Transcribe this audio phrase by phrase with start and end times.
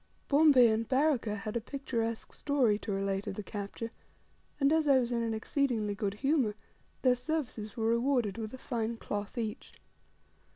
[0.29, 3.91] Bombay and Baraka had a picturesque story to relate of the capture;
[4.59, 6.55] and, as I was in an exceedingly good humour,
[7.03, 9.73] their services were rewarded with a fine cloth each.